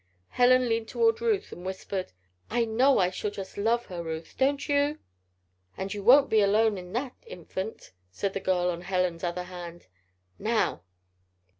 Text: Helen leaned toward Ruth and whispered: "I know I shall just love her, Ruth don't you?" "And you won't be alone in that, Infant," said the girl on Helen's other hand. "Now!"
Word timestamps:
Helen 0.29 0.67
leaned 0.67 0.87
toward 0.87 1.21
Ruth 1.21 1.51
and 1.51 1.63
whispered: 1.63 2.11
"I 2.49 2.65
know 2.65 2.97
I 2.97 3.11
shall 3.11 3.29
just 3.29 3.55
love 3.55 3.85
her, 3.85 4.01
Ruth 4.01 4.33
don't 4.35 4.67
you?" 4.67 4.97
"And 5.77 5.93
you 5.93 6.01
won't 6.03 6.27
be 6.27 6.41
alone 6.41 6.75
in 6.79 6.91
that, 6.93 7.13
Infant," 7.27 7.91
said 8.09 8.33
the 8.33 8.39
girl 8.39 8.71
on 8.71 8.81
Helen's 8.81 9.23
other 9.23 9.43
hand. 9.43 9.85
"Now!" 10.39 10.81